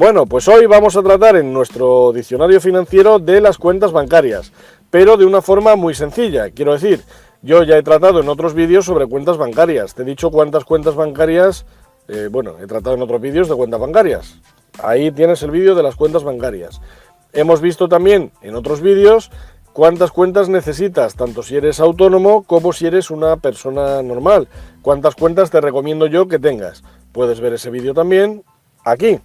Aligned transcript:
Bueno, 0.00 0.24
pues 0.24 0.48
hoy 0.48 0.64
vamos 0.64 0.96
a 0.96 1.02
tratar 1.02 1.36
en 1.36 1.52
nuestro 1.52 2.10
diccionario 2.14 2.58
financiero 2.58 3.18
de 3.18 3.38
las 3.38 3.58
cuentas 3.58 3.92
bancarias, 3.92 4.50
pero 4.88 5.18
de 5.18 5.26
una 5.26 5.42
forma 5.42 5.76
muy 5.76 5.92
sencilla. 5.92 6.48
Quiero 6.52 6.72
decir, 6.72 7.02
yo 7.42 7.64
ya 7.64 7.76
he 7.76 7.82
tratado 7.82 8.18
en 8.20 8.30
otros 8.30 8.54
vídeos 8.54 8.86
sobre 8.86 9.06
cuentas 9.06 9.36
bancarias. 9.36 9.94
Te 9.94 10.00
he 10.00 10.06
dicho 10.06 10.30
cuántas 10.30 10.64
cuentas 10.64 10.94
bancarias, 10.94 11.66
eh, 12.08 12.30
bueno, 12.32 12.54
he 12.62 12.66
tratado 12.66 12.96
en 12.96 13.02
otros 13.02 13.20
vídeos 13.20 13.50
de 13.50 13.54
cuentas 13.56 13.78
bancarias. 13.78 14.38
Ahí 14.82 15.10
tienes 15.10 15.42
el 15.42 15.50
vídeo 15.50 15.74
de 15.74 15.82
las 15.82 15.96
cuentas 15.96 16.24
bancarias. 16.24 16.80
Hemos 17.34 17.60
visto 17.60 17.86
también 17.86 18.32
en 18.40 18.54
otros 18.54 18.80
vídeos 18.80 19.30
cuántas 19.74 20.12
cuentas 20.12 20.48
necesitas, 20.48 21.14
tanto 21.14 21.42
si 21.42 21.56
eres 21.56 21.78
autónomo 21.78 22.44
como 22.44 22.72
si 22.72 22.86
eres 22.86 23.10
una 23.10 23.36
persona 23.36 24.02
normal. 24.02 24.48
Cuántas 24.80 25.14
cuentas 25.14 25.50
te 25.50 25.60
recomiendo 25.60 26.06
yo 26.06 26.26
que 26.26 26.38
tengas. 26.38 26.84
Puedes 27.12 27.38
ver 27.40 27.52
ese 27.52 27.68
vídeo 27.68 27.92
también 27.92 28.44
aquí. 28.82 29.20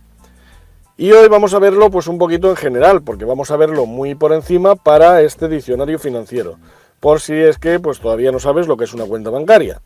Y 0.97 1.11
hoy 1.11 1.27
vamos 1.27 1.53
a 1.53 1.59
verlo 1.59 1.91
pues 1.91 2.07
un 2.07 2.17
poquito 2.17 2.49
en 2.49 2.55
general, 2.55 3.01
porque 3.01 3.25
vamos 3.25 3.51
a 3.51 3.57
verlo 3.57 3.85
muy 3.85 4.15
por 4.15 4.31
encima 4.31 4.75
para 4.75 5.21
este 5.21 5.49
diccionario 5.49 5.99
financiero, 5.99 6.57
por 7.01 7.19
si 7.19 7.33
es 7.33 7.57
que 7.57 7.81
pues 7.81 7.99
todavía 7.99 8.31
no 8.31 8.39
sabes 8.39 8.65
lo 8.65 8.77
que 8.77 8.85
es 8.85 8.93
una 8.93 9.03
cuenta 9.03 9.29
bancaria. 9.29 9.81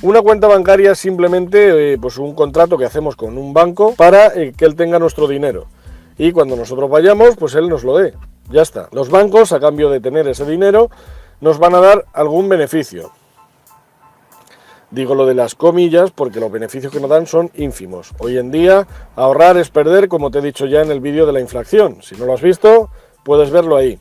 Una 0.00 0.22
cuenta 0.22 0.48
bancaria 0.48 0.92
es 0.92 0.98
simplemente 0.98 1.92
eh, 1.92 1.98
pues 1.98 2.16
un 2.16 2.34
contrato 2.34 2.78
que 2.78 2.86
hacemos 2.86 3.14
con 3.14 3.36
un 3.36 3.52
banco 3.52 3.94
para 3.94 4.28
eh, 4.28 4.54
que 4.56 4.64
él 4.64 4.74
tenga 4.74 4.98
nuestro 4.98 5.28
dinero. 5.28 5.66
Y 6.16 6.32
cuando 6.32 6.56
nosotros 6.56 6.88
vayamos, 6.88 7.36
pues 7.36 7.54
él 7.56 7.68
nos 7.68 7.84
lo 7.84 7.98
dé. 7.98 8.14
Ya 8.50 8.62
está. 8.62 8.88
Los 8.90 9.10
bancos, 9.10 9.52
a 9.52 9.60
cambio 9.60 9.90
de 9.90 10.00
tener 10.00 10.26
ese 10.28 10.46
dinero, 10.46 10.88
nos 11.42 11.58
van 11.58 11.74
a 11.74 11.80
dar 11.80 12.06
algún 12.14 12.48
beneficio. 12.48 13.12
Digo 14.94 15.16
lo 15.16 15.26
de 15.26 15.34
las 15.34 15.56
comillas 15.56 16.12
porque 16.12 16.38
los 16.38 16.52
beneficios 16.52 16.92
que 16.92 17.00
nos 17.00 17.10
dan 17.10 17.26
son 17.26 17.50
ínfimos. 17.56 18.12
Hoy 18.20 18.38
en 18.38 18.52
día 18.52 18.86
ahorrar 19.16 19.56
es 19.56 19.68
perder, 19.68 20.06
como 20.06 20.30
te 20.30 20.38
he 20.38 20.42
dicho 20.42 20.66
ya 20.66 20.82
en 20.82 20.90
el 20.92 21.00
vídeo 21.00 21.26
de 21.26 21.32
la 21.32 21.40
inflación. 21.40 21.98
Si 22.00 22.14
no 22.14 22.26
lo 22.26 22.34
has 22.34 22.40
visto, 22.40 22.90
puedes 23.24 23.50
verlo 23.50 23.76
ahí. 23.76 23.98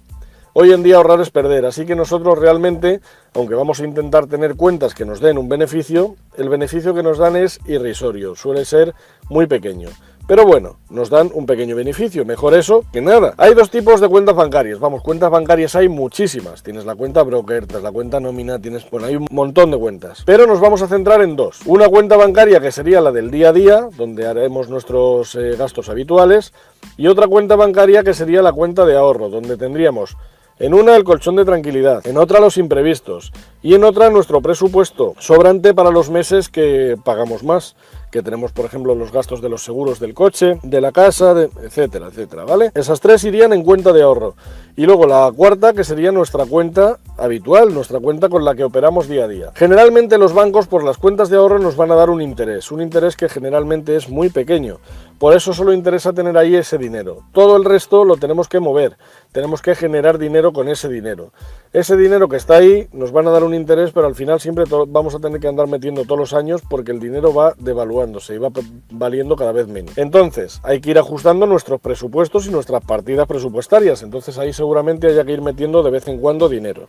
Hoy 0.53 0.71
en 0.71 0.83
día 0.83 0.97
ahorrar 0.97 1.19
es 1.19 1.31
perder, 1.31 1.65
así 1.65 1.87
que 1.87 1.95
nosotros 1.95 2.37
realmente, 2.37 3.01
aunque 3.33 3.55
vamos 3.55 3.79
a 3.79 3.85
intentar 3.85 4.27
tener 4.27 4.55
cuentas 4.55 4.93
que 4.93 5.03
nos 5.03 5.19
den 5.19 5.39
un 5.39 5.49
beneficio, 5.49 6.15
el 6.37 6.47
beneficio 6.47 6.93
que 6.93 7.01
nos 7.01 7.17
dan 7.17 7.37
es 7.37 7.59
irrisorio, 7.65 8.35
suele 8.35 8.63
ser 8.63 8.93
muy 9.29 9.47
pequeño. 9.47 9.89
Pero 10.25 10.45
bueno, 10.45 10.77
nos 10.89 11.09
dan 11.09 11.31
un 11.33 11.45
pequeño 11.45 11.75
beneficio, 11.75 12.23
mejor 12.23 12.53
eso 12.53 12.85
que 12.93 13.01
nada. 13.01 13.33
Hay 13.37 13.53
dos 13.53 13.69
tipos 13.69 13.99
de 13.99 14.07
cuentas 14.07 14.33
bancarias, 14.33 14.79
vamos, 14.79 15.03
cuentas 15.03 15.29
bancarias 15.29 15.75
hay 15.75 15.89
muchísimas. 15.89 16.63
Tienes 16.63 16.85
la 16.85 16.95
cuenta 16.95 17.23
broker, 17.23 17.67
tienes 17.67 17.83
la 17.83 17.91
cuenta 17.91 18.21
nómina, 18.21 18.57
tienes, 18.57 18.89
bueno, 18.89 19.07
hay 19.07 19.17
un 19.17 19.27
montón 19.31 19.71
de 19.71 19.77
cuentas. 19.77 20.23
Pero 20.25 20.47
nos 20.47 20.61
vamos 20.61 20.81
a 20.81 20.87
centrar 20.87 21.21
en 21.21 21.35
dos. 21.35 21.59
Una 21.65 21.89
cuenta 21.89 22.15
bancaria 22.15 22.61
que 22.61 22.71
sería 22.71 23.01
la 23.01 23.11
del 23.11 23.31
día 23.31 23.49
a 23.49 23.53
día, 23.53 23.89
donde 23.97 24.25
haremos 24.25 24.69
nuestros 24.69 25.35
eh, 25.35 25.57
gastos 25.57 25.89
habituales, 25.89 26.53
y 26.95 27.07
otra 27.07 27.27
cuenta 27.27 27.57
bancaria 27.57 28.03
que 28.03 28.13
sería 28.13 28.41
la 28.41 28.53
cuenta 28.53 28.85
de 28.85 28.95
ahorro, 28.95 29.27
donde 29.27 29.57
tendríamos 29.57 30.15
en 30.59 30.73
una 30.73 30.95
el 30.95 31.03
colchón 31.03 31.35
de 31.35 31.45
tranquilidad, 31.45 32.05
en 32.07 32.17
otra 32.17 32.39
los 32.39 32.57
imprevistos 32.57 33.33
y 33.61 33.73
en 33.73 33.83
otra 33.83 34.09
nuestro 34.09 34.41
presupuesto 34.41 35.15
sobrante 35.17 35.73
para 35.73 35.89
los 35.89 36.09
meses 36.09 36.47
que 36.47 36.95
pagamos 37.03 37.43
más 37.43 37.75
que 38.13 38.21
tenemos, 38.21 38.51
por 38.51 38.65
ejemplo, 38.65 38.93
los 38.93 39.11
gastos 39.11 39.41
de 39.41 39.49
los 39.49 39.63
seguros 39.63 39.99
del 39.99 40.13
coche, 40.13 40.59
de 40.61 40.79
la 40.79 40.91
casa, 40.91 41.33
etcétera, 41.63 42.09
etcétera, 42.09 42.45
¿vale? 42.45 42.71
Esas 42.75 43.01
tres 43.01 43.23
irían 43.23 43.53
en 43.53 43.63
cuenta 43.63 43.91
de 43.91 44.03
ahorro. 44.03 44.35
Y 44.75 44.85
luego 44.85 45.07
la 45.07 45.31
cuarta, 45.35 45.73
que 45.73 45.83
sería 45.83 46.11
nuestra 46.11 46.45
cuenta 46.45 46.99
habitual, 47.17 47.73
nuestra 47.73 47.99
cuenta 47.99 48.29
con 48.29 48.45
la 48.45 48.53
que 48.53 48.63
operamos 48.63 49.07
día 49.07 49.23
a 49.23 49.27
día. 49.27 49.51
Generalmente 49.55 50.19
los 50.19 50.31
bancos 50.33 50.67
por 50.67 50.83
las 50.83 50.99
cuentas 50.99 51.29
de 51.29 51.37
ahorro 51.37 51.57
nos 51.57 51.75
van 51.75 51.91
a 51.91 51.95
dar 51.95 52.11
un 52.11 52.21
interés, 52.21 52.71
un 52.71 52.81
interés 52.81 53.15
que 53.15 53.29
generalmente 53.29 53.95
es 53.95 54.07
muy 54.07 54.29
pequeño. 54.29 54.77
Por 55.19 55.33
eso 55.33 55.53
solo 55.53 55.73
interesa 55.73 56.13
tener 56.13 56.37
ahí 56.37 56.55
ese 56.55 56.77
dinero. 56.77 57.23
Todo 57.31 57.55
el 57.57 57.65
resto 57.65 58.03
lo 58.03 58.17
tenemos 58.17 58.47
que 58.47 58.59
mover, 58.59 58.97
tenemos 59.31 59.61
que 59.61 59.75
generar 59.75 60.17
dinero 60.17 60.53
con 60.53 60.67
ese 60.67 60.89
dinero. 60.89 61.31
Ese 61.71 61.95
dinero 61.95 62.27
que 62.27 62.35
está 62.35 62.55
ahí 62.55 62.87
nos 62.91 63.11
van 63.11 63.27
a 63.27 63.31
dar 63.31 63.43
un 63.43 63.53
interés, 63.53 63.91
pero 63.91 64.07
al 64.07 64.15
final 64.15 64.39
siempre 64.39 64.65
vamos 64.87 65.15
a 65.15 65.19
tener 65.19 65.39
que 65.39 65.47
andar 65.47 65.67
metiendo 65.67 66.03
todos 66.03 66.19
los 66.19 66.33
años 66.33 66.61
porque 66.69 66.91
el 66.91 66.99
dinero 66.99 67.33
va 67.33 67.53
devaluándose 67.57 68.35
y 68.35 68.37
va 68.37 68.49
valiendo 68.91 69.35
cada 69.35 69.51
vez 69.51 69.67
menos. 69.67 69.97
Entonces, 69.97 70.59
hay 70.63 70.81
que 70.81 70.91
ir 70.91 70.99
ajustando 70.99 71.45
nuestros 71.45 71.79
presupuestos 71.79 72.45
y 72.47 72.51
nuestras 72.51 72.83
partidas 72.83 73.27
presupuestarias. 73.27 74.03
Entonces 74.03 74.37
ahí 74.37 74.53
seguramente 74.53 75.07
haya 75.07 75.23
que 75.23 75.31
ir 75.31 75.41
metiendo 75.41 75.83
de 75.83 75.91
vez 75.91 76.07
en 76.07 76.19
cuando 76.19 76.49
dinero. 76.49 76.87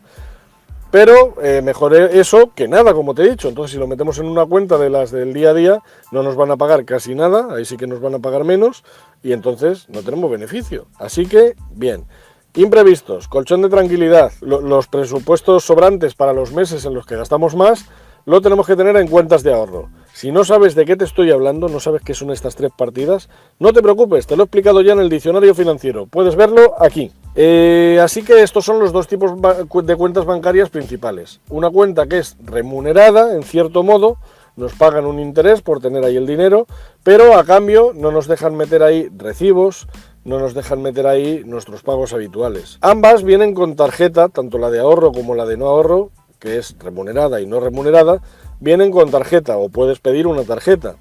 Pero 0.94 1.34
eh, 1.42 1.60
mejor 1.60 1.92
eso 1.92 2.52
que 2.54 2.68
nada, 2.68 2.94
como 2.94 3.16
te 3.16 3.22
he 3.22 3.30
dicho. 3.30 3.48
Entonces, 3.48 3.72
si 3.72 3.80
lo 3.80 3.88
metemos 3.88 4.20
en 4.20 4.26
una 4.26 4.46
cuenta 4.46 4.78
de 4.78 4.90
las 4.90 5.10
del 5.10 5.32
día 5.32 5.50
a 5.50 5.52
día, 5.52 5.82
no 6.12 6.22
nos 6.22 6.36
van 6.36 6.52
a 6.52 6.56
pagar 6.56 6.84
casi 6.84 7.16
nada, 7.16 7.48
ahí 7.52 7.64
sí 7.64 7.76
que 7.76 7.88
nos 7.88 8.00
van 8.00 8.14
a 8.14 8.20
pagar 8.20 8.44
menos, 8.44 8.84
y 9.20 9.32
entonces 9.32 9.88
no 9.88 10.02
tenemos 10.02 10.30
beneficio. 10.30 10.86
Así 11.00 11.26
que, 11.26 11.56
bien. 11.72 12.06
Imprevistos, 12.54 13.26
colchón 13.26 13.62
de 13.62 13.70
tranquilidad, 13.70 14.30
los 14.40 14.86
presupuestos 14.86 15.64
sobrantes 15.64 16.14
para 16.14 16.32
los 16.32 16.52
meses 16.52 16.84
en 16.84 16.94
los 16.94 17.06
que 17.06 17.16
gastamos 17.16 17.56
más, 17.56 17.86
lo 18.24 18.40
tenemos 18.40 18.64
que 18.64 18.76
tener 18.76 18.96
en 18.96 19.08
cuentas 19.08 19.42
de 19.42 19.52
ahorro. 19.52 19.90
Si 20.14 20.30
no 20.30 20.44
sabes 20.44 20.76
de 20.76 20.84
qué 20.84 20.94
te 20.94 21.04
estoy 21.04 21.32
hablando, 21.32 21.68
no 21.68 21.80
sabes 21.80 22.00
qué 22.02 22.14
son 22.14 22.30
estas 22.30 22.54
tres 22.54 22.70
partidas, 22.70 23.28
no 23.58 23.72
te 23.72 23.82
preocupes, 23.82 24.28
te 24.28 24.36
lo 24.36 24.44
he 24.44 24.46
explicado 24.46 24.80
ya 24.80 24.92
en 24.92 25.00
el 25.00 25.08
diccionario 25.08 25.56
financiero. 25.56 26.06
Puedes 26.06 26.36
verlo 26.36 26.80
aquí. 26.80 27.10
Eh, 27.34 27.98
así 28.00 28.22
que 28.22 28.44
estos 28.44 28.64
son 28.64 28.78
los 28.78 28.92
dos 28.92 29.08
tipos 29.08 29.32
de 29.34 29.96
cuentas 29.96 30.24
bancarias 30.24 30.70
principales. 30.70 31.40
Una 31.50 31.68
cuenta 31.68 32.06
que 32.06 32.18
es 32.18 32.36
remunerada, 32.44 33.34
en 33.34 33.42
cierto 33.42 33.82
modo, 33.82 34.18
nos 34.54 34.74
pagan 34.74 35.04
un 35.04 35.18
interés 35.18 35.62
por 35.62 35.80
tener 35.80 36.04
ahí 36.04 36.16
el 36.16 36.28
dinero, 36.28 36.68
pero 37.02 37.36
a 37.36 37.42
cambio 37.42 37.90
no 37.92 38.12
nos 38.12 38.28
dejan 38.28 38.54
meter 38.54 38.84
ahí 38.84 39.08
recibos, 39.16 39.88
no 40.24 40.38
nos 40.38 40.54
dejan 40.54 40.80
meter 40.80 41.08
ahí 41.08 41.42
nuestros 41.44 41.82
pagos 41.82 42.12
habituales. 42.12 42.78
Ambas 42.82 43.24
vienen 43.24 43.52
con 43.52 43.74
tarjeta, 43.74 44.28
tanto 44.28 44.58
la 44.58 44.70
de 44.70 44.78
ahorro 44.78 45.10
como 45.10 45.34
la 45.34 45.44
de 45.44 45.56
no 45.56 45.66
ahorro, 45.66 46.12
que 46.44 46.58
es 46.58 46.76
remunerada 46.78 47.40
y 47.40 47.46
no 47.46 47.58
remunerada, 47.58 48.20
vienen 48.60 48.90
con 48.90 49.10
tarjeta 49.10 49.56
o 49.56 49.70
puedes 49.70 49.98
pedir 49.98 50.26
una 50.26 50.42
tarjeta. 50.42 50.96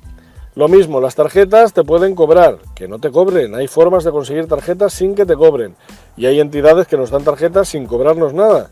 Lo 0.56 0.70
mismo, 0.70 1.02
las 1.02 1.16
tarjetas 1.16 1.74
te 1.74 1.84
pueden 1.84 2.16
cobrar, 2.16 2.60
que 2.76 2.88
no 2.88 3.00
te 3.00 3.12
cobren. 3.12 3.54
Hay 3.54 3.68
formas 3.68 4.06
de 4.06 4.12
conseguir 4.12 4.48
tarjetas 4.48 4.94
sin 4.94 5.16
que 5.16 5.26
te 5.26 5.36
cobren. 5.36 5.76
Y 6.16 6.28
hay 6.28 6.40
entidades 6.40 6.88
que 6.88 6.96
nos 6.96 7.10
dan 7.10 7.26
tarjetas 7.26 7.68
sin 7.68 7.88
cobrarnos 7.88 8.34
nada. 8.34 8.70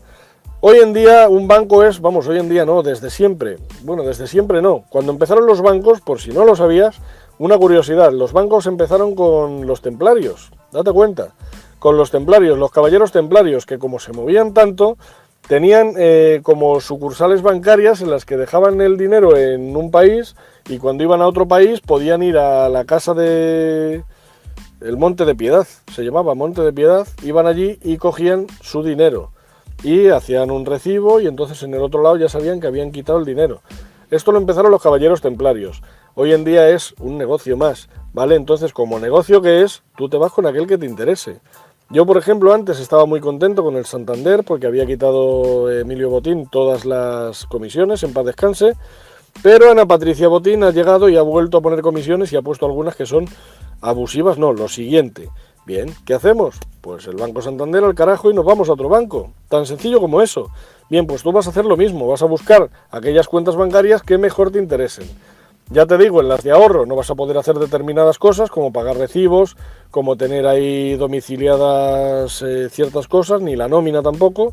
Hoy 0.62 0.78
en 0.78 0.94
día 0.94 1.28
un 1.28 1.46
banco 1.46 1.84
es, 1.84 2.00
vamos, 2.00 2.26
hoy 2.26 2.38
en 2.38 2.48
día 2.48 2.64
no, 2.64 2.82
desde 2.82 3.10
siempre. 3.10 3.58
Bueno, 3.82 4.02
desde 4.02 4.26
siempre 4.26 4.62
no. 4.62 4.84
Cuando 4.88 5.12
empezaron 5.12 5.46
los 5.46 5.60
bancos, 5.60 6.00
por 6.00 6.20
si 6.20 6.30
no 6.30 6.46
lo 6.46 6.56
sabías, 6.56 6.96
una 7.38 7.58
curiosidad, 7.58 8.12
los 8.12 8.32
bancos 8.32 8.66
empezaron 8.66 9.14
con 9.14 9.66
los 9.66 9.82
templarios, 9.82 10.52
date 10.70 10.92
cuenta, 10.92 11.34
con 11.80 11.96
los 11.96 12.12
templarios, 12.12 12.56
los 12.56 12.70
caballeros 12.70 13.10
templarios, 13.10 13.66
que 13.66 13.78
como 13.78 13.98
se 13.98 14.12
movían 14.12 14.54
tanto, 14.54 14.96
tenían 15.48 15.94
eh, 15.96 16.40
como 16.42 16.80
sucursales 16.80 17.42
bancarias 17.42 18.00
en 18.00 18.10
las 18.10 18.24
que 18.24 18.36
dejaban 18.36 18.80
el 18.80 18.96
dinero 18.96 19.36
en 19.36 19.76
un 19.76 19.90
país 19.90 20.34
y 20.68 20.78
cuando 20.78 21.02
iban 21.02 21.20
a 21.22 21.26
otro 21.26 21.46
país 21.48 21.80
podían 21.80 22.22
ir 22.22 22.38
a 22.38 22.68
la 22.68 22.84
casa 22.84 23.14
de 23.14 24.04
el 24.80 24.96
Monte 24.96 25.24
de 25.24 25.34
Piedad, 25.34 25.66
se 25.92 26.02
llamaba 26.02 26.34
Monte 26.34 26.62
de 26.62 26.72
Piedad, 26.72 27.06
iban 27.22 27.46
allí 27.46 27.78
y 27.82 27.98
cogían 27.98 28.46
su 28.60 28.82
dinero 28.82 29.30
y 29.82 30.08
hacían 30.08 30.50
un 30.50 30.66
recibo 30.66 31.20
y 31.20 31.26
entonces 31.26 31.62
en 31.62 31.74
el 31.74 31.82
otro 31.82 32.02
lado 32.02 32.16
ya 32.16 32.28
sabían 32.28 32.60
que 32.60 32.66
habían 32.66 32.90
quitado 32.90 33.18
el 33.18 33.24
dinero. 33.24 33.62
Esto 34.10 34.32
lo 34.32 34.38
empezaron 34.38 34.70
los 34.70 34.82
caballeros 34.82 35.20
templarios 35.20 35.82
hoy 36.14 36.32
en 36.32 36.44
día 36.44 36.68
es 36.68 36.94
un 36.98 37.18
negocio 37.18 37.56
más, 37.56 37.88
¿vale? 38.12 38.36
Entonces, 38.36 38.72
como 38.72 38.98
negocio 38.98 39.40
que 39.40 39.62
es, 39.62 39.82
tú 39.96 40.08
te 40.08 40.16
vas 40.16 40.32
con 40.32 40.46
aquel 40.46 40.66
que 40.66 40.78
te 40.78 40.86
interese. 40.86 41.40
Yo, 41.92 42.06
por 42.06 42.16
ejemplo, 42.16 42.54
antes 42.54 42.80
estaba 42.80 43.04
muy 43.04 43.20
contento 43.20 43.62
con 43.62 43.76
el 43.76 43.84
Santander 43.84 44.44
porque 44.44 44.66
había 44.66 44.86
quitado 44.86 45.70
Emilio 45.70 46.08
Botín 46.08 46.48
todas 46.50 46.86
las 46.86 47.44
comisiones, 47.44 48.02
en 48.02 48.14
paz 48.14 48.24
descanse, 48.24 48.72
pero 49.42 49.70
Ana 49.70 49.84
Patricia 49.84 50.26
Botín 50.26 50.64
ha 50.64 50.70
llegado 50.70 51.10
y 51.10 51.18
ha 51.18 51.22
vuelto 51.22 51.58
a 51.58 51.60
poner 51.60 51.82
comisiones 51.82 52.32
y 52.32 52.36
ha 52.36 52.40
puesto 52.40 52.64
algunas 52.64 52.96
que 52.96 53.04
son 53.04 53.26
abusivas, 53.82 54.38
no, 54.38 54.54
lo 54.54 54.68
siguiente. 54.68 55.28
Bien, 55.66 55.94
¿qué 56.06 56.14
hacemos? 56.14 56.58
Pues 56.80 57.06
el 57.08 57.16
Banco 57.16 57.42
Santander 57.42 57.84
al 57.84 57.94
carajo 57.94 58.30
y 58.30 58.34
nos 58.34 58.46
vamos 58.46 58.70
a 58.70 58.72
otro 58.72 58.88
banco. 58.88 59.30
Tan 59.50 59.66
sencillo 59.66 60.00
como 60.00 60.22
eso. 60.22 60.48
Bien, 60.88 61.06
pues 61.06 61.22
tú 61.22 61.30
vas 61.30 61.46
a 61.46 61.50
hacer 61.50 61.66
lo 61.66 61.76
mismo, 61.76 62.08
vas 62.08 62.22
a 62.22 62.26
buscar 62.26 62.70
aquellas 62.90 63.28
cuentas 63.28 63.54
bancarias 63.54 64.02
que 64.02 64.16
mejor 64.16 64.50
te 64.50 64.58
interesen. 64.58 65.04
Ya 65.70 65.86
te 65.86 65.96
digo, 65.96 66.20
en 66.20 66.28
las 66.28 66.42
de 66.42 66.50
ahorro 66.50 66.84
no 66.86 66.96
vas 66.96 67.10
a 67.10 67.14
poder 67.14 67.38
hacer 67.38 67.56
determinadas 67.56 68.18
cosas 68.18 68.50
como 68.50 68.72
pagar 68.72 68.96
recibos, 68.96 69.56
como 69.90 70.16
tener 70.16 70.46
ahí 70.46 70.96
domiciliadas 70.96 72.42
eh, 72.42 72.68
ciertas 72.70 73.08
cosas, 73.08 73.40
ni 73.40 73.56
la 73.56 73.68
nómina 73.68 74.02
tampoco. 74.02 74.52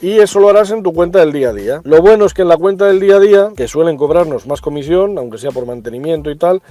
Y 0.00 0.18
eso 0.18 0.40
lo 0.40 0.50
harás 0.50 0.70
en 0.70 0.82
tu 0.82 0.92
cuenta 0.92 1.20
del 1.20 1.32
día 1.32 1.50
a 1.50 1.52
día. 1.52 1.80
Lo 1.84 2.02
bueno 2.02 2.26
es 2.26 2.34
que 2.34 2.42
en 2.42 2.48
la 2.48 2.58
cuenta 2.58 2.86
del 2.86 3.00
día 3.00 3.16
a 3.16 3.20
día, 3.20 3.48
que 3.56 3.66
suelen 3.66 3.96
cobrarnos 3.96 4.46
más 4.46 4.60
comisión, 4.60 5.16
aunque 5.16 5.38
sea 5.38 5.52
por 5.52 5.64
mantenimiento 5.66 6.30
y 6.30 6.36
tal, 6.36 6.62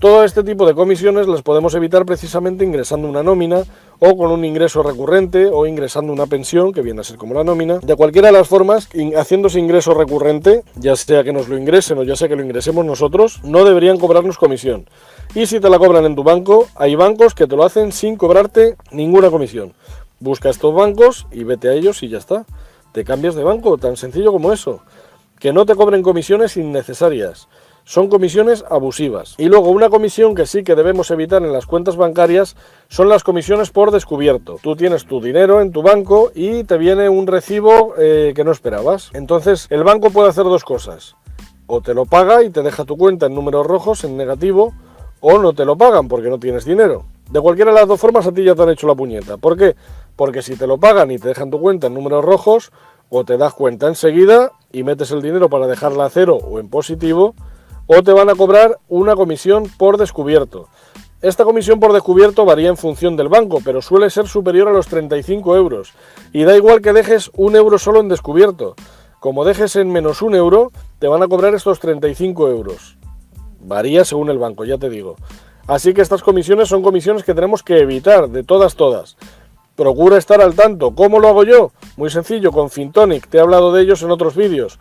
todo 0.00 0.24
este 0.24 0.42
tipo 0.42 0.66
de 0.66 0.74
comisiones 0.74 1.28
las 1.28 1.42
podemos 1.42 1.74
evitar 1.74 2.06
precisamente 2.06 2.64
ingresando 2.64 3.06
una 3.06 3.22
nómina 3.22 3.64
o 3.98 4.16
con 4.16 4.30
un 4.30 4.46
ingreso 4.46 4.82
recurrente 4.82 5.46
o 5.46 5.66
ingresando 5.66 6.10
una 6.10 6.26
pensión, 6.26 6.72
que 6.72 6.80
viene 6.80 7.02
a 7.02 7.04
ser 7.04 7.18
como 7.18 7.34
la 7.34 7.44
nómina. 7.44 7.80
De 7.80 7.94
cualquiera 7.96 8.28
de 8.28 8.32
las 8.32 8.48
formas, 8.48 8.88
haciéndose 9.14 9.58
ingreso 9.58 9.92
recurrente, 9.92 10.64
ya 10.76 10.96
sea 10.96 11.22
que 11.22 11.34
nos 11.34 11.48
lo 11.48 11.58
ingresen 11.58 11.98
o 11.98 12.02
ya 12.02 12.16
sea 12.16 12.28
que 12.28 12.36
lo 12.36 12.42
ingresemos 12.42 12.82
nosotros, 12.82 13.40
no 13.44 13.62
deberían 13.62 13.98
cobrarnos 13.98 14.38
comisión. 14.38 14.88
Y 15.34 15.44
si 15.44 15.60
te 15.60 15.68
la 15.68 15.78
cobran 15.78 16.06
en 16.06 16.16
tu 16.16 16.24
banco, 16.24 16.66
hay 16.76 16.94
bancos 16.94 17.34
que 17.34 17.46
te 17.46 17.54
lo 17.54 17.62
hacen 17.62 17.92
sin 17.92 18.16
cobrarte 18.16 18.76
ninguna 18.92 19.30
comisión. 19.30 19.74
Busca 20.18 20.48
estos 20.48 20.74
bancos 20.74 21.26
y 21.30 21.44
vete 21.44 21.68
a 21.68 21.74
ellos 21.74 22.02
y 22.02 22.08
ya 22.08 22.16
está. 22.16 22.46
Te 22.92 23.04
cambias 23.04 23.34
de 23.34 23.44
banco, 23.44 23.76
tan 23.76 23.98
sencillo 23.98 24.32
como 24.32 24.50
eso. 24.50 24.80
Que 25.38 25.52
no 25.52 25.66
te 25.66 25.74
cobren 25.74 26.02
comisiones 26.02 26.56
innecesarias 26.56 27.48
son 27.90 28.06
comisiones 28.06 28.64
abusivas. 28.70 29.34
Y 29.36 29.46
luego 29.46 29.70
una 29.70 29.90
comisión 29.90 30.36
que 30.36 30.46
sí 30.46 30.62
que 30.62 30.76
debemos 30.76 31.10
evitar 31.10 31.42
en 31.42 31.52
las 31.52 31.66
cuentas 31.66 31.96
bancarias 31.96 32.54
son 32.86 33.08
las 33.08 33.24
comisiones 33.24 33.70
por 33.70 33.90
descubierto. 33.90 34.60
Tú 34.62 34.76
tienes 34.76 35.06
tu 35.06 35.20
dinero 35.20 35.60
en 35.60 35.72
tu 35.72 35.82
banco 35.82 36.30
y 36.32 36.62
te 36.62 36.78
viene 36.78 37.08
un 37.08 37.26
recibo 37.26 37.94
eh, 37.98 38.32
que 38.36 38.44
no 38.44 38.52
esperabas. 38.52 39.10
Entonces 39.12 39.66
el 39.70 39.82
banco 39.82 40.10
puede 40.10 40.28
hacer 40.28 40.44
dos 40.44 40.62
cosas. 40.62 41.16
O 41.66 41.80
te 41.80 41.92
lo 41.92 42.06
paga 42.06 42.44
y 42.44 42.50
te 42.50 42.62
deja 42.62 42.84
tu 42.84 42.96
cuenta 42.96 43.26
en 43.26 43.34
números 43.34 43.66
rojos, 43.66 44.04
en 44.04 44.16
negativo, 44.16 44.72
o 45.18 45.38
no 45.38 45.52
te 45.52 45.64
lo 45.64 45.76
pagan 45.76 46.06
porque 46.06 46.28
no 46.28 46.38
tienes 46.38 46.64
dinero. 46.64 47.06
De 47.28 47.40
cualquiera 47.40 47.72
de 47.72 47.80
las 47.80 47.88
dos 47.88 47.98
formas 47.98 48.24
a 48.24 48.30
ti 48.30 48.44
ya 48.44 48.54
te 48.54 48.62
han 48.62 48.70
hecho 48.70 48.86
la 48.86 48.94
puñeta. 48.94 49.36
¿Por 49.36 49.56
qué? 49.56 49.74
Porque 50.14 50.42
si 50.42 50.54
te 50.54 50.68
lo 50.68 50.78
pagan 50.78 51.10
y 51.10 51.18
te 51.18 51.26
dejan 51.26 51.50
tu 51.50 51.60
cuenta 51.60 51.88
en 51.88 51.94
números 51.94 52.24
rojos, 52.24 52.70
o 53.08 53.24
te 53.24 53.36
das 53.36 53.52
cuenta 53.52 53.88
enseguida 53.88 54.52
y 54.70 54.84
metes 54.84 55.10
el 55.10 55.22
dinero 55.22 55.50
para 55.50 55.66
dejarla 55.66 56.04
a 56.04 56.10
cero 56.10 56.38
o 56.40 56.60
en 56.60 56.68
positivo, 56.68 57.34
o 57.92 58.04
te 58.04 58.12
van 58.12 58.30
a 58.30 58.36
cobrar 58.36 58.78
una 58.88 59.16
comisión 59.16 59.64
por 59.76 59.96
descubierto. 59.96 60.68
Esta 61.22 61.42
comisión 61.42 61.80
por 61.80 61.92
descubierto 61.92 62.44
varía 62.44 62.68
en 62.68 62.76
función 62.76 63.16
del 63.16 63.28
banco, 63.28 63.58
pero 63.64 63.82
suele 63.82 64.10
ser 64.10 64.28
superior 64.28 64.68
a 64.68 64.72
los 64.72 64.86
35 64.86 65.56
euros. 65.56 65.92
Y 66.32 66.44
da 66.44 66.56
igual 66.56 66.82
que 66.82 66.92
dejes 66.92 67.32
un 67.34 67.56
euro 67.56 67.80
solo 67.80 67.98
en 67.98 68.08
descubierto. 68.08 68.76
Como 69.18 69.44
dejes 69.44 69.74
en 69.74 69.90
menos 69.90 70.22
un 70.22 70.36
euro, 70.36 70.70
te 71.00 71.08
van 71.08 71.20
a 71.24 71.26
cobrar 71.26 71.52
estos 71.56 71.80
35 71.80 72.48
euros. 72.48 72.96
Varía 73.58 74.04
según 74.04 74.30
el 74.30 74.38
banco, 74.38 74.64
ya 74.64 74.78
te 74.78 74.88
digo. 74.88 75.16
Así 75.66 75.92
que 75.92 76.00
estas 76.00 76.22
comisiones 76.22 76.68
son 76.68 76.82
comisiones 76.82 77.24
que 77.24 77.34
tenemos 77.34 77.64
que 77.64 77.80
evitar, 77.80 78.28
de 78.28 78.44
todas, 78.44 78.76
todas. 78.76 79.16
Procura 79.74 80.16
estar 80.16 80.40
al 80.40 80.54
tanto. 80.54 80.94
¿Cómo 80.94 81.18
lo 81.18 81.26
hago 81.26 81.42
yo? 81.42 81.72
Muy 81.96 82.10
sencillo, 82.10 82.52
con 82.52 82.70
Fintonic. 82.70 83.26
Te 83.26 83.38
he 83.38 83.40
hablado 83.40 83.72
de 83.72 83.82
ellos 83.82 84.00
en 84.02 84.12
otros 84.12 84.36
vídeos. 84.36 84.78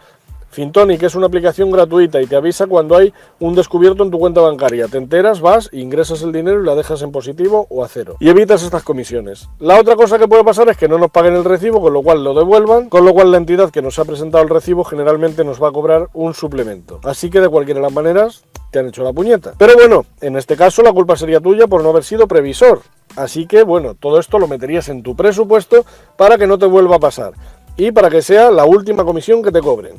Fintonic 0.52 1.04
es 1.04 1.14
una 1.14 1.28
aplicación 1.28 1.70
gratuita 1.70 2.22
y 2.22 2.26
te 2.26 2.36
avisa 2.36 2.66
cuando 2.66 2.98
hay 2.98 3.14
un 3.40 3.54
descubierto 3.54 4.04
en 4.04 4.10
tu 4.10 4.18
cuenta 4.18 4.42
bancaria. 4.42 4.88
Te 4.88 4.98
enteras, 4.98 5.42
vas, 5.42 5.70
ingresas 5.72 6.24
el 6.24 6.32
dinero 6.32 6.62
y 6.62 6.66
la 6.66 6.74
dejas 6.74 7.04
en 7.04 7.12
positivo 7.12 7.68
o 7.70 7.84
a 7.84 7.88
cero. 7.88 8.16
Y 8.20 8.30
evitas 8.30 8.64
estas 8.64 8.84
comisiones. 8.84 9.48
La 9.60 9.80
otra 9.80 9.96
cosa 9.96 10.18
que 10.18 10.28
puede 10.28 10.44
pasar 10.44 10.68
es 10.70 10.78
que 10.78 10.88
no 10.88 10.98
nos 10.98 11.12
paguen 11.12 11.36
el 11.36 11.44
recibo, 11.44 11.80
con 11.80 11.94
lo 11.94 12.02
cual 12.02 12.24
lo 12.24 12.34
devuelvan, 12.34 12.90
con 12.90 13.06
lo 13.06 13.14
cual 13.14 13.32
la 13.32 13.38
entidad 13.38 13.70
que 13.70 13.84
nos 13.84 14.00
ha 14.00 14.06
presentado 14.06 14.44
el 14.44 14.50
recibo 14.50 14.84
generalmente 14.84 15.44
nos 15.44 15.62
va 15.62 15.70
a 15.70 15.72
cobrar 15.72 16.08
un 16.14 16.34
suplemento. 16.34 17.00
Así 17.04 17.30
que 17.30 17.42
de 17.42 17.50
cualquiera 17.50 17.80
de 17.80 17.84
las 17.84 17.94
maneras 17.94 18.44
te 18.72 18.80
han 18.80 18.88
hecho 18.88 19.04
la 19.04 19.14
puñeta. 19.14 19.54
Pero 19.58 19.76
bueno, 19.76 20.06
en 20.20 20.36
este 20.36 20.56
caso 20.56 20.82
la 20.82 20.92
culpa 20.92 21.16
sería 21.16 21.40
tuya 21.40 21.68
por 21.68 21.84
no 21.84 21.90
haber 21.90 22.04
sido 22.04 22.28
previsor. 22.28 22.82
Así 23.16 23.46
que 23.46 23.64
bueno, 23.64 23.94
todo 23.94 24.20
esto 24.20 24.40
lo 24.40 24.48
meterías 24.48 24.90
en 24.90 25.04
tu 25.04 25.16
presupuesto 25.16 25.86
para 26.18 26.38
que 26.38 26.48
no 26.48 26.58
te 26.58 26.66
vuelva 26.66 26.96
a 26.96 27.00
pasar. 27.00 27.34
Y 27.78 27.92
para 27.92 28.10
que 28.10 28.22
sea 28.22 28.52
la 28.52 28.66
última 28.66 29.06
comisión 29.06 29.44
que 29.44 29.52
te 29.52 29.62
cobren. 29.62 29.94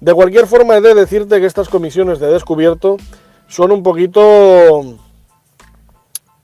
De 0.00 0.12
cualquier 0.12 0.46
forma, 0.46 0.76
he 0.76 0.80
de 0.80 0.94
decirte 0.94 1.40
que 1.40 1.46
estas 1.46 1.68
comisiones 1.68 2.18
de 2.18 2.26
descubierto 2.28 2.96
son 3.48 3.72
un 3.72 3.82
poquito 3.82 4.98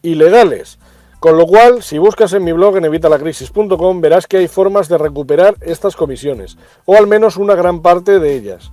ilegales. 0.02 0.78
Con 1.18 1.36
lo 1.36 1.46
cual, 1.46 1.82
si 1.82 1.98
buscas 1.98 2.32
en 2.32 2.44
mi 2.44 2.52
blog 2.52 2.78
en 2.78 2.86
evitalacrisis.com, 2.86 4.00
verás 4.00 4.26
que 4.26 4.38
hay 4.38 4.48
formas 4.48 4.88
de 4.88 4.96
recuperar 4.96 5.54
estas 5.60 5.94
comisiones, 5.94 6.56
o 6.86 6.96
al 6.96 7.06
menos 7.06 7.36
una 7.36 7.54
gran 7.54 7.82
parte 7.82 8.18
de 8.18 8.34
ellas. 8.34 8.70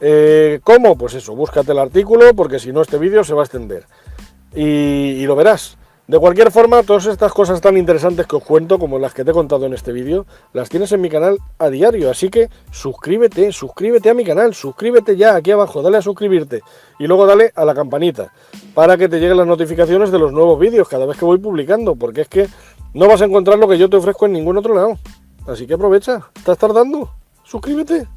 Eh, 0.00 0.60
¿Cómo? 0.64 0.98
Pues 0.98 1.14
eso, 1.14 1.34
búscate 1.34 1.72
el 1.72 1.78
artículo, 1.78 2.34
porque 2.34 2.58
si 2.58 2.72
no 2.72 2.82
este 2.82 2.98
vídeo 2.98 3.24
se 3.24 3.32
va 3.32 3.40
a 3.40 3.44
extender. 3.44 3.86
y 4.54 5.24
lo 5.24 5.34
verás. 5.34 5.77
De 6.08 6.18
cualquier 6.18 6.50
forma, 6.50 6.82
todas 6.84 7.04
estas 7.04 7.34
cosas 7.34 7.60
tan 7.60 7.76
interesantes 7.76 8.26
que 8.26 8.36
os 8.36 8.42
cuento, 8.42 8.78
como 8.78 8.98
las 8.98 9.12
que 9.12 9.26
te 9.26 9.30
he 9.30 9.34
contado 9.34 9.66
en 9.66 9.74
este 9.74 9.92
vídeo, 9.92 10.24
las 10.54 10.70
tienes 10.70 10.90
en 10.92 11.02
mi 11.02 11.10
canal 11.10 11.36
a 11.58 11.68
diario, 11.68 12.10
así 12.10 12.30
que 12.30 12.48
suscríbete, 12.70 13.52
suscríbete 13.52 14.08
a 14.08 14.14
mi 14.14 14.24
canal, 14.24 14.54
suscríbete 14.54 15.18
ya 15.18 15.36
aquí 15.36 15.50
abajo, 15.50 15.82
dale 15.82 15.98
a 15.98 16.02
suscribirte 16.02 16.62
y 16.98 17.06
luego 17.06 17.26
dale 17.26 17.52
a 17.54 17.62
la 17.66 17.74
campanita 17.74 18.32
para 18.72 18.96
que 18.96 19.10
te 19.10 19.20
lleguen 19.20 19.36
las 19.36 19.46
notificaciones 19.46 20.10
de 20.10 20.18
los 20.18 20.32
nuevos 20.32 20.58
vídeos 20.58 20.88
cada 20.88 21.04
vez 21.04 21.18
que 21.18 21.26
voy 21.26 21.36
publicando, 21.36 21.94
porque 21.94 22.22
es 22.22 22.28
que 22.28 22.48
no 22.94 23.06
vas 23.06 23.20
a 23.20 23.26
encontrar 23.26 23.58
lo 23.58 23.68
que 23.68 23.76
yo 23.76 23.90
te 23.90 23.98
ofrezco 23.98 24.24
en 24.24 24.32
ningún 24.32 24.56
otro 24.56 24.74
lado. 24.74 24.96
Así 25.46 25.66
que 25.66 25.74
aprovecha, 25.74 26.30
¿estás 26.34 26.56
tardando? 26.56 27.10
Suscríbete. 27.44 28.08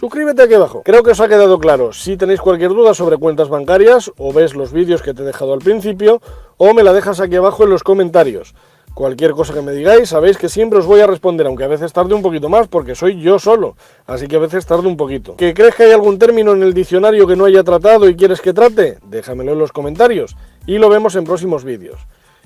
Suscríbete 0.00 0.40
aquí 0.40 0.54
abajo. 0.54 0.80
Creo 0.82 1.02
que 1.02 1.10
os 1.10 1.20
ha 1.20 1.28
quedado 1.28 1.58
claro. 1.58 1.92
Si 1.92 2.16
tenéis 2.16 2.40
cualquier 2.40 2.70
duda 2.70 2.94
sobre 2.94 3.18
cuentas 3.18 3.50
bancarias 3.50 4.10
o 4.16 4.32
ves 4.32 4.54
los 4.54 4.72
vídeos 4.72 5.02
que 5.02 5.12
te 5.12 5.20
he 5.20 5.26
dejado 5.26 5.52
al 5.52 5.58
principio 5.58 6.22
o 6.56 6.72
me 6.72 6.82
la 6.82 6.94
dejas 6.94 7.20
aquí 7.20 7.36
abajo 7.36 7.64
en 7.64 7.70
los 7.70 7.82
comentarios. 7.82 8.54
Cualquier 8.94 9.32
cosa 9.32 9.52
que 9.52 9.60
me 9.60 9.72
digáis, 9.72 10.08
sabéis 10.08 10.38
que 10.38 10.48
siempre 10.48 10.78
os 10.78 10.86
voy 10.86 11.00
a 11.00 11.06
responder, 11.06 11.46
aunque 11.46 11.64
a 11.64 11.68
veces 11.68 11.92
tarde 11.92 12.14
un 12.14 12.22
poquito 12.22 12.48
más 12.48 12.66
porque 12.66 12.94
soy 12.94 13.20
yo 13.20 13.38
solo, 13.38 13.76
así 14.06 14.26
que 14.26 14.36
a 14.36 14.38
veces 14.38 14.64
tarde 14.64 14.88
un 14.88 14.96
poquito. 14.96 15.36
¿Que 15.36 15.52
crees 15.52 15.74
que 15.74 15.82
hay 15.82 15.92
algún 15.92 16.18
término 16.18 16.52
en 16.52 16.62
el 16.62 16.72
diccionario 16.72 17.26
que 17.26 17.36
no 17.36 17.44
haya 17.44 17.62
tratado 17.62 18.08
y 18.08 18.16
quieres 18.16 18.40
que 18.40 18.54
trate? 18.54 18.96
Déjamelo 19.04 19.52
en 19.52 19.58
los 19.58 19.70
comentarios 19.70 20.34
y 20.66 20.78
lo 20.78 20.88
vemos 20.88 21.14
en 21.14 21.24
próximos 21.24 21.62
vídeos. 21.62 22.00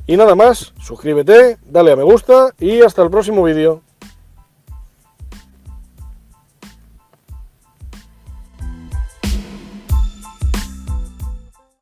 Y 0.08 0.16
nada 0.16 0.34
más, 0.34 0.74
suscríbete, 0.80 1.58
dale 1.64 1.92
a 1.92 1.96
me 1.96 2.02
gusta 2.02 2.52
y 2.58 2.80
hasta 2.82 3.04
el 3.04 3.10
próximo 3.10 3.44
vídeo. 3.44 3.82